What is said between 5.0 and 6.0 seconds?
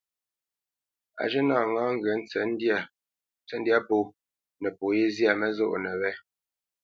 zyâ mənɔ́nə